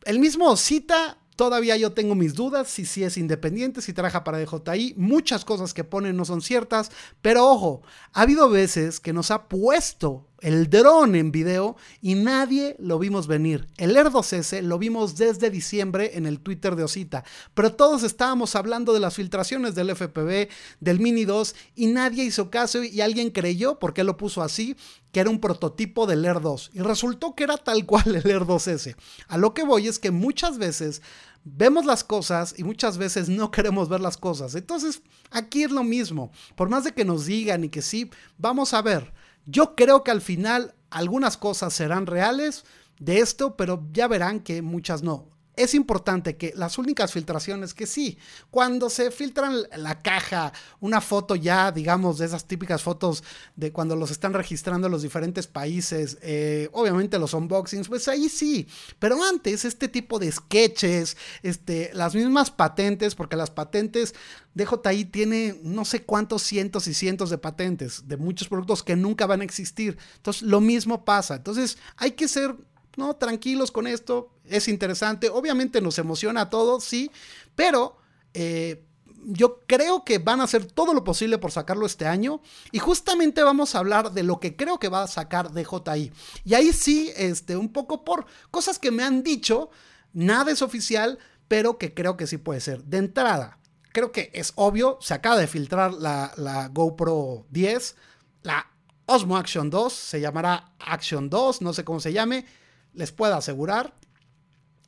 el 0.04 0.20
mismo 0.20 0.56
cita 0.56 1.18
Todavía 1.38 1.76
yo 1.76 1.92
tengo 1.92 2.16
mis 2.16 2.34
dudas 2.34 2.66
si, 2.66 2.84
si 2.84 3.04
es 3.04 3.16
independiente, 3.16 3.80
si 3.80 3.92
trabaja 3.92 4.24
para 4.24 4.40
DJI. 4.40 4.94
Muchas 4.96 5.44
cosas 5.44 5.72
que 5.72 5.84
ponen 5.84 6.16
no 6.16 6.24
son 6.24 6.42
ciertas, 6.42 6.90
pero 7.22 7.46
ojo, 7.46 7.82
ha 8.12 8.22
habido 8.22 8.50
veces 8.50 8.98
que 8.98 9.12
nos 9.12 9.30
ha 9.30 9.46
puesto 9.46 10.26
el 10.40 10.70
dron 10.70 11.14
en 11.14 11.32
video 11.32 11.76
y 12.00 12.14
nadie 12.14 12.76
lo 12.78 12.98
vimos 12.98 13.26
venir. 13.26 13.68
El 13.76 13.96
Air 13.96 14.06
2S 14.06 14.62
lo 14.62 14.78
vimos 14.78 15.16
desde 15.16 15.50
diciembre 15.50 16.12
en 16.14 16.26
el 16.26 16.40
Twitter 16.40 16.76
de 16.76 16.84
Osita, 16.84 17.24
pero 17.54 17.74
todos 17.74 18.02
estábamos 18.02 18.54
hablando 18.54 18.92
de 18.92 19.00
las 19.00 19.14
filtraciones 19.14 19.74
del 19.74 19.94
FPV, 19.94 20.48
del 20.80 21.00
Mini 21.00 21.24
2 21.24 21.54
y 21.74 21.86
nadie 21.86 22.24
hizo 22.24 22.50
caso 22.50 22.82
y 22.82 23.00
alguien 23.00 23.30
creyó, 23.30 23.78
porque 23.78 24.04
lo 24.04 24.16
puso 24.16 24.42
así, 24.42 24.76
que 25.12 25.20
era 25.20 25.30
un 25.30 25.40
prototipo 25.40 26.06
del 26.06 26.24
Air 26.24 26.40
2 26.40 26.70
y 26.74 26.80
resultó 26.80 27.34
que 27.34 27.44
era 27.44 27.56
tal 27.56 27.86
cual 27.86 28.14
el 28.14 28.30
Air 28.30 28.42
2S. 28.42 28.96
A 29.28 29.38
lo 29.38 29.54
que 29.54 29.64
voy 29.64 29.88
es 29.88 29.98
que 29.98 30.10
muchas 30.10 30.58
veces 30.58 31.02
vemos 31.44 31.86
las 31.86 32.04
cosas 32.04 32.54
y 32.56 32.64
muchas 32.64 32.98
veces 32.98 33.28
no 33.28 33.50
queremos 33.52 33.88
ver 33.88 34.00
las 34.00 34.16
cosas. 34.16 34.54
Entonces, 34.54 35.02
aquí 35.30 35.64
es 35.64 35.70
lo 35.70 35.84
mismo. 35.84 36.30
Por 36.54 36.68
más 36.68 36.84
de 36.84 36.92
que 36.92 37.04
nos 37.04 37.26
digan 37.26 37.64
y 37.64 37.68
que 37.68 37.82
sí, 37.82 38.10
vamos 38.36 38.74
a 38.74 38.82
ver. 38.82 39.12
Yo 39.46 39.74
creo 39.74 40.04
que 40.04 40.10
al 40.10 40.20
final 40.20 40.74
algunas 40.90 41.36
cosas 41.36 41.72
serán 41.72 42.06
reales 42.06 42.64
de 42.98 43.20
esto, 43.20 43.56
pero 43.56 43.86
ya 43.92 44.08
verán 44.08 44.40
que 44.40 44.62
muchas 44.62 45.02
no. 45.02 45.28
Es 45.58 45.74
importante 45.74 46.36
que 46.36 46.52
las 46.56 46.78
únicas 46.78 47.12
filtraciones 47.12 47.74
que 47.74 47.86
sí, 47.86 48.18
cuando 48.50 48.88
se 48.90 49.10
filtran 49.10 49.62
la 49.76 49.98
caja, 50.00 50.52
una 50.80 51.00
foto 51.00 51.34
ya, 51.34 51.72
digamos, 51.72 52.18
de 52.18 52.26
esas 52.26 52.46
típicas 52.46 52.82
fotos 52.82 53.24
de 53.56 53.72
cuando 53.72 53.96
los 53.96 54.10
están 54.10 54.32
registrando 54.32 54.88
los 54.88 55.02
diferentes 55.02 55.46
países, 55.46 56.18
eh, 56.22 56.68
obviamente 56.72 57.18
los 57.18 57.34
unboxings, 57.34 57.88
pues 57.88 58.08
ahí 58.08 58.28
sí, 58.28 58.66
pero 58.98 59.22
antes 59.22 59.64
este 59.64 59.88
tipo 59.88 60.18
de 60.18 60.30
sketches, 60.30 61.16
este, 61.42 61.90
las 61.92 62.14
mismas 62.14 62.50
patentes, 62.50 63.14
porque 63.14 63.36
las 63.36 63.50
patentes 63.50 64.14
DJI 64.54 65.04
tiene 65.06 65.60
no 65.62 65.84
sé 65.84 66.02
cuántos 66.02 66.42
cientos 66.42 66.86
y 66.88 66.94
cientos 66.94 67.30
de 67.30 67.38
patentes 67.38 68.08
de 68.08 68.16
muchos 68.16 68.48
productos 68.48 68.82
que 68.82 68.96
nunca 68.96 69.26
van 69.26 69.40
a 69.40 69.44
existir. 69.44 69.98
Entonces, 70.16 70.42
lo 70.42 70.60
mismo 70.60 71.04
pasa. 71.04 71.36
Entonces, 71.36 71.78
hay 71.96 72.12
que 72.12 72.28
ser 72.28 72.56
no 72.96 73.14
tranquilos 73.16 73.70
con 73.70 73.86
esto. 73.86 74.30
Es 74.50 74.68
interesante. 74.68 75.30
Obviamente 75.30 75.80
nos 75.80 75.98
emociona 75.98 76.42
a 76.42 76.50
todos, 76.50 76.84
sí, 76.84 77.10
pero 77.54 77.96
eh, 78.34 78.84
yo 79.24 79.60
creo 79.66 80.04
que 80.04 80.18
van 80.18 80.40
a 80.40 80.44
hacer 80.44 80.64
todo 80.66 80.94
lo 80.94 81.04
posible 81.04 81.38
por 81.38 81.50
sacarlo 81.50 81.86
este 81.86 82.06
año. 82.06 82.40
Y 82.72 82.78
justamente 82.78 83.42
vamos 83.42 83.74
a 83.74 83.78
hablar 83.78 84.12
de 84.12 84.22
lo 84.22 84.40
que 84.40 84.56
creo 84.56 84.78
que 84.78 84.88
va 84.88 85.02
a 85.02 85.08
sacar 85.08 85.52
DJI. 85.52 86.12
Y 86.44 86.54
ahí 86.54 86.72
sí, 86.72 87.12
este, 87.16 87.56
un 87.56 87.72
poco 87.72 88.04
por 88.04 88.26
cosas 88.50 88.78
que 88.78 88.90
me 88.90 89.02
han 89.02 89.22
dicho. 89.22 89.70
Nada 90.12 90.50
es 90.50 90.62
oficial, 90.62 91.18
pero 91.48 91.78
que 91.78 91.94
creo 91.94 92.16
que 92.16 92.26
sí 92.26 92.38
puede 92.38 92.60
ser. 92.60 92.84
De 92.84 92.98
entrada, 92.98 93.58
creo 93.92 94.12
que 94.12 94.30
es 94.32 94.52
obvio, 94.54 94.98
se 95.00 95.14
acaba 95.14 95.36
de 95.36 95.46
filtrar 95.46 95.92
la, 95.92 96.70
GoPro 96.72 97.46
10, 97.50 97.96
la 98.42 98.70
Osmo 99.06 99.36
Action 99.36 99.70
2, 99.70 99.92
se 99.92 100.20
llamará 100.20 100.72
Action 100.78 101.28
2, 101.28 101.62
no 101.62 101.72
sé 101.72 101.84
cómo 101.84 102.00
se 102.00 102.12
llame, 102.12 102.46
les 102.92 103.12
puedo 103.12 103.34
asegurar 103.34 103.94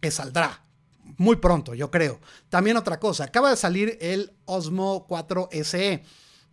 que 0.01 0.11
saldrá 0.11 0.65
muy 1.17 1.37
pronto, 1.37 1.75
yo 1.75 1.91
creo. 1.91 2.19
También 2.49 2.77
otra 2.77 2.99
cosa, 2.99 3.25
acaba 3.25 3.51
de 3.51 3.57
salir 3.57 3.99
el 4.01 4.33
Osmo 4.47 5.07
4 5.07 5.51
SE. 5.65 6.03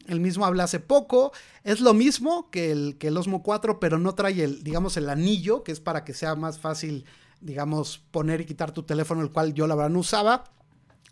El 0.07 0.19
mismo 0.19 0.45
habla 0.45 0.65
hace 0.65 0.79
poco. 0.79 1.31
Es 1.63 1.79
lo 1.79 1.93
mismo 1.93 2.49
que 2.49 2.71
el, 2.71 2.97
que 2.97 3.07
el 3.07 3.17
Osmo 3.17 3.43
4, 3.43 3.79
pero 3.79 3.97
no 3.99 4.15
trae 4.15 4.43
el, 4.43 4.63
digamos, 4.63 4.97
el 4.97 5.09
anillo, 5.09 5.63
que 5.63 5.71
es 5.71 5.79
para 5.79 6.03
que 6.03 6.13
sea 6.13 6.35
más 6.35 6.59
fácil, 6.59 7.05
digamos, 7.39 7.99
poner 8.11 8.41
y 8.41 8.45
quitar 8.45 8.71
tu 8.71 8.83
teléfono, 8.83 9.21
el 9.21 9.31
cual 9.31 9.53
yo 9.53 9.67
la 9.67 9.75
verdad 9.75 9.91
no 9.91 9.99
usaba 9.99 10.43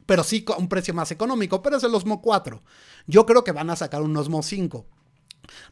pero 0.06 0.24
sí 0.24 0.46
a 0.48 0.58
un 0.58 0.70
precio 0.70 0.94
más 0.94 1.10
económico, 1.10 1.64
pero 1.64 1.78
es 1.78 1.84
el 1.84 1.96
Osmo 1.96 2.22
4. 2.22 2.62
Yo 3.08 3.26
creo 3.26 3.44
que 3.44 3.52
van 3.52 3.72
a 3.72 3.76
sacar 3.76 4.04
un 4.04 4.16
Osmo 4.16 4.44
5. 4.44 4.86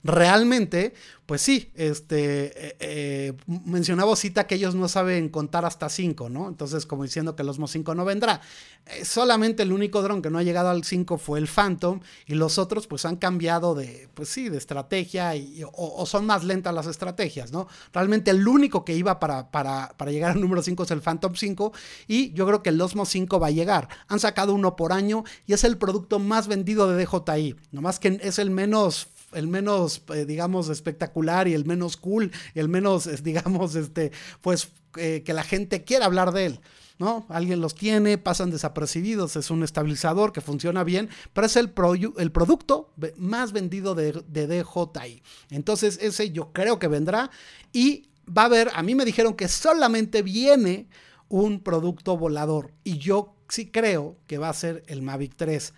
Realmente, 0.04 0.94
pues 1.26 1.42
sí, 1.42 1.72
este, 1.76 2.68
eh, 2.68 2.76
eh, 2.80 3.34
mencionaba 3.48 4.14
Cita 4.16 4.46
que 4.46 4.56
ellos 4.56 4.76
no 4.76 4.90
saben 4.90 5.30
contar 5.30 5.64
hasta 5.64 5.88
5, 5.88 6.30
¿no? 6.30 6.50
Entonces, 6.50 6.86
como 6.86 7.04
diciendo 7.04 7.36
que 7.36 7.44
el 7.44 7.50
Osmo 7.50 7.68
5 7.68 7.96
no 7.96 8.04
vendrá. 8.04 8.42
Eh, 8.86 9.06
solamente 9.06 9.64
el 9.64 9.72
único 9.72 10.02
dron 10.02 10.22
que 10.22 10.30
no 10.30 10.38
ha 10.38 10.44
llegado 10.44 10.70
al 10.70 10.84
5 10.84 11.18
fue 11.18 11.40
el 11.40 11.48
Phantom 11.48 12.02
y 12.26 12.36
los 12.36 12.58
otros 12.58 12.88
pues 12.88 13.06
han 13.06 13.16
cambiado 13.16 13.74
de, 13.74 14.10
pues 14.14 14.28
sí, 14.28 14.50
de 14.50 14.58
estrategia 14.58 15.36
y, 15.38 15.64
o, 15.72 16.06
son 16.06 16.26
más 16.26 16.44
lentas 16.44 16.74
las 16.74 16.88
estrategias, 16.88 17.54
¿no? 17.54 17.68
Realmente 17.94 18.32
el 18.32 18.46
único 18.46 18.84
que 18.84 18.94
iba 18.94 19.20
para, 19.22 19.50
para, 19.50 19.94
para 19.98 20.12
llegar 20.12 20.32
al 20.32 20.42
número 20.42 20.62
5 20.62 20.84
es 20.84 20.92
el 20.92 21.02
Phantom 21.02 21.36
5 21.36 21.72
y 22.08 22.34
yo 22.34 22.46
creo 22.46 22.62
que 22.62 22.70
el 22.70 22.82
Osmo 22.82 23.06
5 23.06 23.40
va 23.40 23.48
a 23.48 23.52
llegar. 23.52 23.88
Han 24.10 24.20
sacado 24.20 24.54
uno 24.54 24.76
por 24.76 24.92
año 24.92 25.24
y 25.48 25.54
es 25.54 25.64
el 25.64 25.78
producto 25.78 26.20
más 26.20 26.48
vendido 26.48 26.92
de 26.92 27.06
DJI, 27.06 27.56
nomás 27.72 28.00
que 28.00 28.20
es 28.22 28.40
el 28.40 28.52
menos 28.52 29.08
el 29.36 29.48
menos, 29.48 30.04
eh, 30.14 30.26
digamos, 30.26 30.70
espectacular 30.70 31.48
y 31.48 31.54
el 31.54 31.66
menos 31.66 31.98
cool, 31.98 32.32
el 32.56 32.70
menos, 32.70 33.10
digamos, 33.24 33.76
este, 33.76 34.12
pues 34.42 34.72
eh, 34.98 35.24
que 35.26 35.34
la 35.34 35.44
gente 35.44 35.84
quiera 35.84 36.06
hablar 36.06 36.32
de 36.32 36.46
él. 36.46 36.60
¿no? 37.00 37.26
Alguien 37.30 37.60
los 37.60 37.74
tiene, 37.76 38.18
pasan 38.18 38.52
desapercibidos, 38.52 39.36
es 39.36 39.50
un 39.50 39.64
estabilizador 39.64 40.32
que 40.32 40.42
funciona 40.42 40.84
bien, 40.84 41.10
pero 41.34 41.48
es 41.48 41.56
el, 41.56 41.74
el 42.18 42.32
producto 42.32 42.94
más 43.18 43.52
vendido 43.52 43.96
de, 43.96 44.24
de 44.28 44.48
DJI. 44.48 45.24
Entonces 45.50 45.98
ese 46.02 46.32
yo 46.32 46.54
creo 46.54 46.80
que 46.80 46.88
vendrá 46.88 47.32
y 47.72 48.10
va 48.26 48.44
a 48.44 48.46
haber, 48.46 48.70
a 48.74 48.84
mí 48.84 48.96
me 48.96 49.06
dijeron 49.06 49.34
que 49.34 49.48
solamente 49.48 50.22
viene 50.22 50.88
un 51.30 51.62
producto 51.62 52.18
volador 52.18 52.72
y 52.84 53.00
yo 53.00 53.36
sí 53.50 53.70
creo 53.72 54.18
que 54.28 54.38
va 54.38 54.50
a 54.50 54.54
ser 54.54 54.84
el 54.88 55.02
Mavic 55.02 55.34
3 55.36 55.74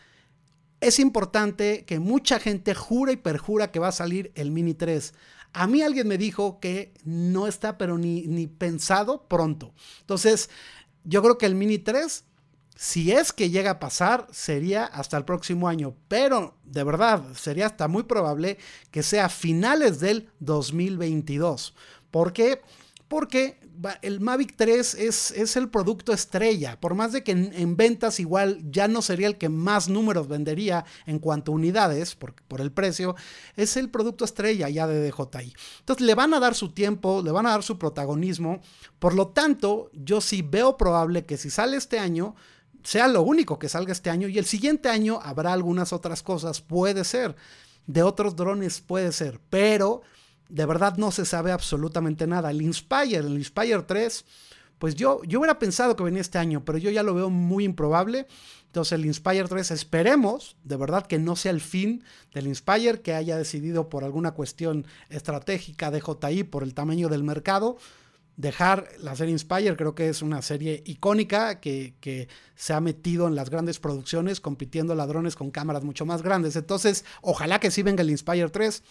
es 0.88 1.00
importante 1.00 1.84
que 1.86 2.00
mucha 2.00 2.39
gente 2.39 2.75
jura 2.75 3.12
y 3.12 3.18
perjura 3.18 3.72
que 3.72 3.80
va 3.80 3.88
a 3.88 3.92
salir 3.92 4.32
el 4.36 4.51
Mini 4.51 4.74
3. 4.74 5.13
A 5.54 5.68
mí 5.68 5.82
alguien 5.82 6.08
me 6.08 6.18
dijo 6.18 6.60
que 6.60 6.94
no 7.04 7.48
está, 7.48 7.77
pero 7.77 7.98
ni, 7.98 8.24
ni 8.27 8.46
pensado 8.46 9.27
pronto. 9.27 9.74
Entonces, 10.01 10.50
yo 11.04 11.24
creo 11.24 11.38
que 11.38 11.46
el 11.46 11.56
Mini 11.56 11.80
3, 11.80 12.24
si 12.75 13.12
es 13.12 13.34
que 13.34 13.50
llega 13.50 13.72
a 13.72 13.80
pasar, 13.80 14.27
sería 14.32 14.86
hasta 14.86 15.18
el 15.18 15.25
próximo 15.25 15.68
año. 15.68 15.96
Pero, 16.08 16.58
de 16.63 16.84
verdad, 16.84 17.24
sería 17.36 17.68
hasta 17.68 17.88
muy 17.88 18.04
probable 18.04 18.58
que 18.92 19.01
sea 19.01 19.30
finales 19.30 20.00
del 20.00 20.30
2022. 20.39 21.74
¿Por 22.12 22.32
qué? 22.34 22.62
Porque 23.08 23.60
el 24.01 24.20
Mavic 24.20 24.55
3 24.55 24.96
es, 24.96 25.32
es, 25.32 25.55
el 25.55 25.70
producto 25.70 26.13
estrella. 26.13 26.79
Por 26.79 26.96
más 26.96 27.12
de 27.12 27.24
que 27.24 27.32
en, 27.32 27.77
ventas 27.77 28.20
igual 28.20 28.60
ya 28.70 28.88
no 28.88 29.01
sería 29.01 29.27
el 29.27 29.38
que 29.38 29.50
más 29.50 29.89
números 29.89 30.27
vendería 30.27 30.86
en 31.05 31.20
cuanto 31.20 31.51
a 31.51 31.55
unidades, 31.55 32.15
por, 32.15 32.34
por, 32.48 32.62
el 32.62 32.72
precio, 32.72 33.15
es 33.55 33.77
el 33.77 33.89
producto 33.89 34.25
estrella 34.25 34.70
ya 34.70 34.88
de 34.88 35.10
DJI. 35.10 35.53
Entonces 35.79 36.05
le 36.05 36.15
van 36.15 36.34
a 36.34 36.39
dar 36.39 36.55
su 36.55 36.72
tiempo, 36.72 37.22
le 37.24 37.32
van 37.32 37.46
a 37.46 37.51
dar 37.51 37.63
su 37.63 37.77
protagonismo. 37.77 38.62
Por 39.00 39.13
lo 39.13 39.27
tanto, 39.27 39.89
yo 39.94 40.22
sí 40.22 40.41
veo 40.41 40.77
probable 40.77 41.25
que 41.25 41.38
si 41.38 41.50
sale 41.50 41.77
este 41.77 42.00
año, 42.00 42.36
sea 42.86 43.08
lo 43.08 43.24
único 43.24 43.60
que 43.60 43.67
salga 43.67 43.91
este 43.91 44.10
año 44.10 44.27
y 44.27 44.38
el 44.38 44.46
siguiente 44.46 44.89
año 44.89 45.20
habrá 45.24 45.53
algunas 45.53 45.91
otras 45.91 46.24
cosas, 46.24 46.62
puede 46.62 47.03
ser. 47.03 47.36
De 47.88 48.03
otros 48.03 48.36
drones 48.36 48.82
puede 48.82 49.12
ser, 49.12 49.39
pero 49.50 50.01
de 50.50 50.66
verdad 50.66 50.98
no 50.98 51.12
se 51.12 51.25
sabe 51.25 51.52
absolutamente 51.52 52.28
nada. 52.28 52.52
El 52.52 52.62
Inspire, 52.62 53.18
el 53.18 53.34
Inspire 53.34 53.82
3, 53.82 54.25
pues 54.78 54.96
yo, 54.96 55.22
yo 55.24 55.40
hubiera 55.40 55.60
pensado 55.60 55.96
que 55.96 56.04
venía 56.04 56.22
este 56.22 56.38
año, 56.38 56.64
pero 56.66 56.78
yo 56.78 56.90
ya 56.90 57.04
lo 57.04 57.14
veo 57.14 57.30
muy 57.30 57.64
improbable. 57.64 58.28
Entonces 58.66 58.94
el 58.94 59.06
Inspire 59.06 59.46
3 59.46 59.72
esperemos, 59.72 60.58
de 60.64 60.75
verdad 60.75 61.08
que 61.08 61.18
no 61.18 61.36
sea 61.36 61.52
el 61.52 61.62
fin 61.62 62.04
del 62.34 62.48
Inspire, 62.48 63.02
que 63.02 63.14
haya 63.14 63.38
decidido 63.38 63.90
por 63.90 64.04
alguna 64.04 64.32
cuestión 64.32 64.86
estratégica 65.10 65.92
de 65.92 66.02
JI, 66.02 66.44
por 66.44 66.62
el 66.62 66.74
tamaño 66.74 67.08
del 67.08 67.24
mercado, 67.24 67.78
dejar 68.36 68.90
la 69.00 69.16
serie 69.16 69.32
Inspire, 69.32 69.78
creo 69.78 69.96
que 69.96 70.10
es 70.10 70.22
una 70.22 70.42
serie 70.42 70.84
icónica 70.86 71.62
que, 71.62 71.96
que, 72.02 72.28
se 72.56 72.74
ha 72.74 72.82
metido 72.82 73.28
en 73.28 73.36
las 73.36 73.50
grandes 73.50 73.80
producciones, 73.80 74.42
compitiendo 74.42 74.94
ladrones 74.94 75.36
con 75.36 75.52
cámaras 75.52 75.84
mucho 75.86 76.06
más 76.06 76.22
grandes. 76.22 76.58
Entonces, 76.58 77.06
ojalá 77.22 77.60
que 77.60 77.72
sí 77.72 77.82
venga 77.82 78.02
el 78.02 78.10
Inspire 78.10 78.50
3 78.50 78.84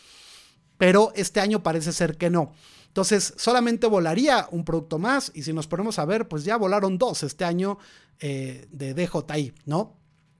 pero 0.78 1.12
este 1.14 1.40
año 1.40 1.62
parece 1.62 1.92
ser 1.92 2.16
que 2.16 2.30
no. 2.30 2.52
Entonces, 2.88 3.34
solamente 3.36 3.88
volaría 3.88 4.46
un 4.52 4.64
producto 4.64 4.98
más 4.98 5.32
y 5.34 5.42
si 5.42 5.52
nos 5.52 5.66
ponemos 5.66 5.98
a 5.98 6.04
ver, 6.04 6.28
pues 6.28 6.44
ya 6.44 6.56
volaron 6.56 6.96
dos 6.96 7.24
este 7.24 7.44
año 7.44 7.78
eh, 8.20 8.68
de 8.70 8.94
DJI, 8.94 9.52
¿no? 9.66 9.96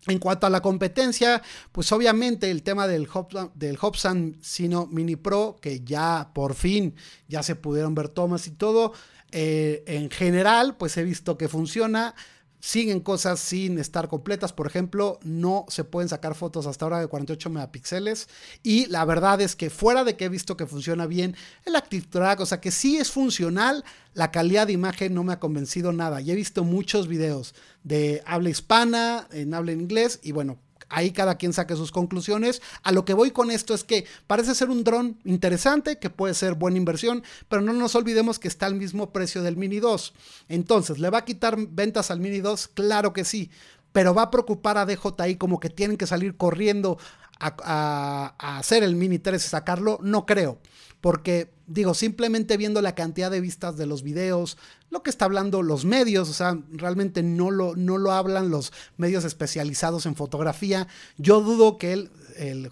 En 0.07 0.19
cuanto 0.19 0.47
a 0.47 0.51
la 0.51 0.61
competencia, 0.61 1.43
pues 1.73 1.91
obviamente 1.91 2.51
el 2.51 2.63
tema 2.63 2.87
del, 2.87 3.09
Hobson, 3.09 3.51
del 3.55 3.79
Hobson 3.81 4.37
Sino 4.43 4.87
Mini 4.87 5.17
Pro, 5.17 5.57
que 5.61 5.81
ya 5.81 6.31
por 6.35 6.55
fin 6.55 6.95
ya 7.27 7.43
se 7.43 7.57
pudieron 7.57 7.95
ver 7.95 8.09
tomas 8.09 8.47
y 8.47 8.51
todo, 8.53 8.93
eh, 9.33 9.83
en 9.87 10.11
general, 10.11 10.77
pues 10.77 10.97
he 10.97 11.03
visto 11.03 11.37
que 11.37 11.49
funciona 11.49 12.15
siguen 12.65 13.01
cosas 13.01 13.41
sin 13.41 13.79
estar 13.79 14.09
completas. 14.09 14.55
Por 14.55 14.67
ejemplo, 14.67 15.19
no 15.23 15.67
se 15.69 15.85
pueden 15.85 16.09
sacar 16.09 16.35
fotos 16.35 16.67
hasta 16.67 16.87
ahora 16.87 16.99
de 16.99 17.09
48 17.09 17.51
megapíxeles. 17.51 18.27
Y 18.63 18.87
la 18.87 19.05
verdad 19.05 19.43
es 19.43 19.55
que 19.55 19.69
fuera 19.69 20.03
de 20.03 20.17
que 20.17 20.25
he 20.25 20.29
visto 20.31 20.57
que 20.57 20.67
funciona 20.67 21.07
bien 21.07 21.37
el 21.67 21.77
Active 21.77 22.07
Track, 22.09 22.41
o 22.41 22.47
sea 22.47 22.63
que 22.63 22.71
sí 22.71 22.97
es 22.97 23.11
funcional, 23.11 23.85
la 24.15 24.31
calidad 24.31 24.67
de 24.67 24.73
imagen 24.73 25.13
no 25.13 25.25
me 25.25 25.35
ha 25.35 25.41
convencido 25.41 25.93
nada. 25.93 26.23
Y 26.23 26.31
he 26.31 26.35
visto 26.35 26.65
muchos 26.65 27.07
videos 27.07 27.55
de 27.83 28.23
habla 28.25 28.49
hispana, 28.49 29.29
en 29.31 29.53
habla 29.53 29.73
en 29.73 29.83
inglés, 29.83 30.21
y 30.23 30.33
bueno, 30.33 30.59
ahí 30.89 31.13
cada 31.13 31.37
quien 31.37 31.53
saque 31.53 31.77
sus 31.77 31.93
conclusiones. 31.93 32.63
A 32.83 32.93
lo 32.93 33.05
que 33.05 33.15
voy 33.15 33.31
con 33.31 33.51
esto 33.51 33.75
es 33.75 33.85
que 33.85 34.07
parece 34.27 34.55
ser 34.55 34.71
un 34.71 34.85
dron 34.85 35.19
interesante, 35.25 35.99
que 35.99 36.11
puede 36.11 36.35
ser 36.35 36.55
buena 36.55 36.79
inversión, 36.79 37.23
pero 37.49 37.63
no 37.63 37.73
nos 37.73 37.95
olvidemos 37.95 38.39
que 38.39 38.49
está 38.49 38.67
al 38.67 38.75
mismo 38.75 39.13
precio 39.13 39.43
del 39.43 39.57
Mini 39.57 39.81
2. 39.81 40.15
Entonces, 40.49 40.99
¿le 40.99 41.11
va 41.11 41.19
a 41.19 41.25
quitar 41.25 41.57
ventas 41.59 42.11
al 42.11 42.21
Mini 42.21 42.41
2? 42.41 42.69
Claro 42.69 43.13
que 43.13 43.25
sí, 43.25 43.51
pero 43.93 44.13
va 44.15 44.23
a 44.23 44.31
preocupar 44.31 44.77
a 44.77 44.87
DJI 44.87 45.37
como 45.37 45.61
que 45.61 45.71
tienen 45.71 45.97
que 45.97 46.07
salir 46.07 46.37
corriendo 46.37 46.99
a, 47.39 48.35
hacer 48.39 48.83
el 48.83 48.97
Mini 48.97 49.19
3 49.19 49.45
y 49.45 49.49
sacarlo. 49.49 49.99
No 50.03 50.27
creo, 50.27 50.59
porque 51.01 51.54
digo, 51.67 51.95
simplemente 51.95 52.57
viendo 52.57 52.83
la 52.83 52.95
cantidad 52.95 53.31
de 53.31 53.41
vistas 53.41 53.77
de 53.77 53.87
los 53.87 54.03
videos, 54.03 54.59
lo 54.91 55.03
que 55.03 55.11
está 55.11 55.25
hablando 55.25 55.63
los 55.63 55.85
medios, 55.85 56.29
o 56.29 56.33
sea, 56.33 56.57
realmente 56.71 57.23
no 57.23 57.51
lo, 57.51 57.75
no 57.75 57.99
lo 57.99 58.13
hablan 58.13 58.51
los 58.51 58.73
medios 58.97 59.25
especializados 59.25 60.07
en 60.07 60.15
fotografía. 60.15 60.87
Yo 61.19 61.41
dudo 61.41 61.79
que 61.79 61.93
el, 61.93 62.11
el 62.37 62.71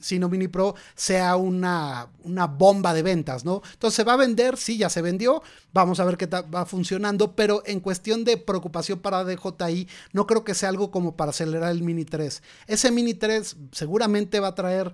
Sino 0.00 0.28
Mini 0.28 0.48
Pro 0.48 0.74
sea 0.94 1.36
una, 1.36 2.08
una 2.24 2.46
bomba 2.46 2.94
de 2.94 3.02
ventas, 3.02 3.44
¿no? 3.44 3.60
Entonces 3.72 3.96
se 3.96 4.04
va 4.04 4.14
a 4.14 4.16
vender, 4.16 4.56
sí, 4.56 4.78
ya 4.78 4.88
se 4.88 5.02
vendió, 5.02 5.42
vamos 5.74 6.00
a 6.00 6.04
ver 6.04 6.16
qué 6.16 6.26
va 6.26 6.64
funcionando, 6.64 7.36
pero 7.36 7.62
en 7.66 7.80
cuestión 7.80 8.24
de 8.24 8.36
preocupación 8.38 9.00
para 9.00 9.24
DJI, 9.24 9.88
no 10.12 10.26
creo 10.26 10.44
que 10.44 10.54
sea 10.54 10.70
algo 10.70 10.90
como 10.90 11.16
para 11.16 11.30
acelerar 11.30 11.70
el 11.70 11.82
Mini 11.82 12.04
3. 12.04 12.42
Ese 12.66 12.90
Mini 12.90 13.14
3 13.14 13.56
seguramente 13.72 14.40
va 14.40 14.48
a 14.48 14.54
traer 14.54 14.92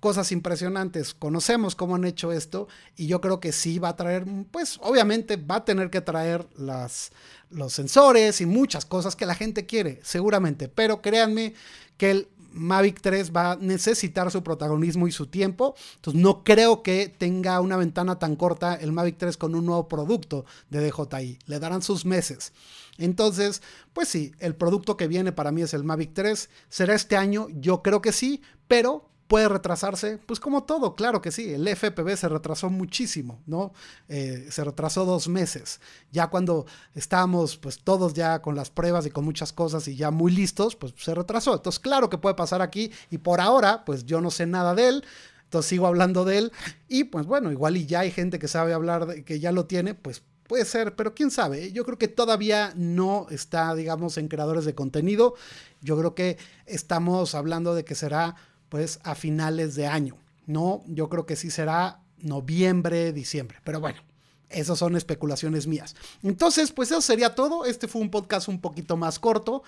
cosas 0.00 0.32
impresionantes. 0.32 1.14
Conocemos 1.14 1.74
cómo 1.74 1.94
han 1.94 2.04
hecho 2.04 2.32
esto 2.32 2.68
y 2.96 3.06
yo 3.06 3.20
creo 3.20 3.40
que 3.40 3.52
sí 3.52 3.78
va 3.78 3.90
a 3.90 3.96
traer, 3.96 4.24
pues 4.50 4.78
obviamente 4.82 5.36
va 5.36 5.56
a 5.56 5.64
tener 5.64 5.90
que 5.90 6.00
traer 6.00 6.46
las, 6.56 7.12
los 7.50 7.72
sensores 7.72 8.40
y 8.40 8.46
muchas 8.46 8.84
cosas 8.84 9.16
que 9.16 9.26
la 9.26 9.34
gente 9.34 9.66
quiere, 9.66 10.00
seguramente. 10.02 10.68
Pero 10.68 11.02
créanme 11.02 11.54
que 11.96 12.10
el 12.10 12.28
Mavic 12.52 13.00
3 13.00 13.32
va 13.34 13.52
a 13.52 13.56
necesitar 13.56 14.30
su 14.30 14.42
protagonismo 14.42 15.06
y 15.06 15.12
su 15.12 15.26
tiempo. 15.26 15.74
Entonces 15.96 16.20
no 16.20 16.44
creo 16.44 16.82
que 16.82 17.08
tenga 17.08 17.60
una 17.60 17.76
ventana 17.76 18.18
tan 18.18 18.36
corta 18.36 18.74
el 18.74 18.92
Mavic 18.92 19.18
3 19.18 19.36
con 19.36 19.54
un 19.54 19.66
nuevo 19.66 19.88
producto 19.88 20.44
de 20.70 20.88
DJI. 20.88 21.38
Le 21.46 21.58
darán 21.58 21.82
sus 21.82 22.04
meses. 22.04 22.52
Entonces, 22.96 23.62
pues 23.92 24.08
sí, 24.08 24.32
el 24.40 24.56
producto 24.56 24.96
que 24.96 25.06
viene 25.06 25.32
para 25.32 25.52
mí 25.52 25.62
es 25.62 25.74
el 25.74 25.84
Mavic 25.84 26.12
3. 26.14 26.50
¿Será 26.68 26.94
este 26.94 27.16
año? 27.16 27.46
Yo 27.50 27.82
creo 27.82 28.02
que 28.02 28.12
sí, 28.12 28.42
pero 28.66 29.08
¿Puede 29.28 29.48
retrasarse? 29.50 30.18
Pues 30.24 30.40
como 30.40 30.64
todo, 30.64 30.96
claro 30.96 31.20
que 31.20 31.30
sí. 31.30 31.52
El 31.52 31.68
FPV 31.68 32.16
se 32.16 32.30
retrasó 32.30 32.70
muchísimo, 32.70 33.42
¿no? 33.46 33.74
Eh, 34.08 34.48
se 34.50 34.64
retrasó 34.64 35.04
dos 35.04 35.28
meses. 35.28 35.80
Ya 36.10 36.28
cuando 36.28 36.64
estábamos, 36.94 37.58
pues 37.58 37.78
todos 37.78 38.14
ya 38.14 38.40
con 38.40 38.56
las 38.56 38.70
pruebas 38.70 39.04
y 39.04 39.10
con 39.10 39.26
muchas 39.26 39.52
cosas 39.52 39.86
y 39.86 39.96
ya 39.96 40.10
muy 40.10 40.32
listos, 40.32 40.76
pues 40.76 40.94
se 40.96 41.14
retrasó. 41.14 41.54
Entonces, 41.54 41.78
claro 41.78 42.08
que 42.08 42.16
puede 42.16 42.36
pasar 42.36 42.62
aquí 42.62 42.90
y 43.10 43.18
por 43.18 43.42
ahora, 43.42 43.84
pues 43.84 44.06
yo 44.06 44.22
no 44.22 44.30
sé 44.30 44.46
nada 44.46 44.74
de 44.74 44.88
él. 44.88 45.04
Entonces 45.44 45.68
sigo 45.68 45.86
hablando 45.86 46.24
de 46.24 46.38
él 46.38 46.52
y 46.88 47.04
pues 47.04 47.26
bueno, 47.26 47.50
igual 47.52 47.76
y 47.76 47.86
ya 47.86 48.00
hay 48.00 48.10
gente 48.10 48.38
que 48.38 48.48
sabe 48.48 48.72
hablar, 48.74 49.06
de, 49.06 49.24
que 49.24 49.40
ya 49.40 49.52
lo 49.52 49.66
tiene, 49.66 49.94
pues 49.94 50.22
puede 50.46 50.64
ser, 50.64 50.96
pero 50.96 51.14
quién 51.14 51.30
sabe. 51.30 51.70
Yo 51.72 51.84
creo 51.84 51.98
que 51.98 52.08
todavía 52.08 52.72
no 52.76 53.26
está, 53.30 53.74
digamos, 53.74 54.18
en 54.18 54.28
creadores 54.28 54.64
de 54.64 54.74
contenido. 54.74 55.34
Yo 55.80 55.98
creo 55.98 56.14
que 56.14 56.38
estamos 56.66 57.34
hablando 57.34 57.74
de 57.74 57.84
que 57.84 57.94
será 57.94 58.36
pues 58.68 59.00
a 59.02 59.14
finales 59.14 59.74
de 59.74 59.86
año. 59.86 60.16
No, 60.46 60.82
yo 60.86 61.08
creo 61.08 61.26
que 61.26 61.36
sí 61.36 61.50
será 61.50 62.00
noviembre, 62.20 63.12
diciembre. 63.12 63.58
Pero 63.64 63.80
bueno, 63.80 64.00
esas 64.48 64.78
son 64.78 64.96
especulaciones 64.96 65.66
mías. 65.66 65.94
Entonces, 66.22 66.72
pues 66.72 66.90
eso 66.90 67.00
sería 67.00 67.34
todo. 67.34 67.64
Este 67.64 67.88
fue 67.88 68.00
un 68.00 68.10
podcast 68.10 68.48
un 68.48 68.60
poquito 68.60 68.96
más 68.96 69.18
corto. 69.18 69.62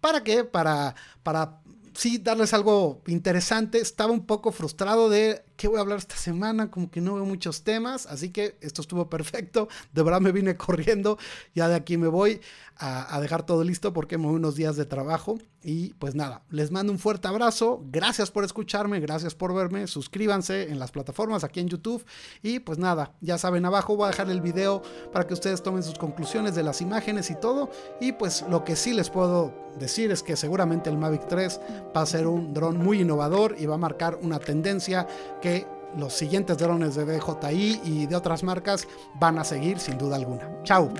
¿Para 0.00 0.24
qué? 0.24 0.44
Para, 0.44 0.94
para 1.22 1.60
sí 1.94 2.18
darles 2.18 2.52
algo 2.54 3.02
interesante. 3.06 3.78
Estaba 3.78 4.12
un 4.12 4.26
poco 4.26 4.52
frustrado 4.52 5.08
de 5.08 5.44
qué 5.56 5.68
voy 5.68 5.78
a 5.78 5.80
hablar 5.80 5.98
esta 5.98 6.16
semana, 6.16 6.70
como 6.70 6.90
que 6.90 7.00
no 7.00 7.14
veo 7.14 7.24
muchos 7.24 7.62
temas, 7.62 8.06
así 8.06 8.30
que 8.30 8.56
esto 8.60 8.82
estuvo 8.82 9.08
perfecto. 9.08 9.68
De 9.92 10.02
verdad 10.02 10.20
me 10.20 10.32
vine 10.32 10.56
corriendo, 10.56 11.18
ya 11.54 11.68
de 11.68 11.76
aquí 11.76 11.96
me 11.96 12.08
voy 12.08 12.40
a, 12.76 13.20
dejar 13.20 13.44
todo 13.44 13.62
listo 13.62 13.92
porque 13.92 14.18
me 14.18 14.26
voy 14.26 14.36
unos 14.36 14.56
días 14.56 14.76
de 14.76 14.84
trabajo. 14.84 15.38
Y 15.62 15.94
pues 15.94 16.16
nada, 16.16 16.42
les 16.50 16.72
mando 16.72 16.92
un 16.92 16.98
fuerte 16.98 17.28
abrazo, 17.28 17.84
gracias 17.92 18.32
por 18.32 18.42
escucharme, 18.42 18.98
gracias 18.98 19.36
por 19.36 19.54
verme, 19.54 19.86
suscríbanse 19.86 20.70
en 20.70 20.80
las 20.80 20.90
plataformas 20.90 21.44
aquí 21.44 21.60
en 21.60 21.68
YouTube 21.68 22.04
y 22.42 22.58
pues 22.58 22.78
nada, 22.78 23.14
ya 23.20 23.38
saben 23.38 23.64
abajo 23.64 23.94
voy 23.94 24.06
a 24.06 24.10
dejar 24.10 24.28
el 24.28 24.40
video 24.40 24.82
para 25.12 25.24
que 25.24 25.34
ustedes 25.34 25.62
tomen 25.62 25.84
sus 25.84 25.94
conclusiones 25.94 26.56
de 26.56 26.64
las 26.64 26.80
imágenes 26.80 27.30
y 27.30 27.36
todo 27.36 27.70
y 28.00 28.10
pues 28.10 28.44
lo 28.50 28.64
que 28.64 28.74
sí 28.74 28.92
les 28.92 29.08
puedo 29.08 29.54
decir 29.78 30.10
es 30.10 30.24
que 30.24 30.36
seguramente 30.36 30.90
el 30.90 30.98
Mavic 30.98 31.28
3 31.28 31.60
va 31.96 32.02
a 32.02 32.06
ser 32.06 32.26
un 32.26 32.52
dron 32.52 32.78
muy 32.78 33.00
innovador 33.00 33.56
y 33.58 33.66
va 33.66 33.74
a 33.74 33.78
marcar 33.78 34.18
una 34.22 34.38
tendencia 34.38 35.06
que 35.40 35.66
los 35.96 36.12
siguientes 36.12 36.56
drones 36.58 36.94
de 36.94 37.04
DJI 37.04 37.80
y 37.84 38.06
de 38.06 38.16
otras 38.16 38.42
marcas 38.42 38.88
van 39.14 39.38
a 39.38 39.44
seguir 39.44 39.78
sin 39.78 39.98
duda 39.98 40.16
alguna. 40.16 40.62
Chao. 40.62 40.90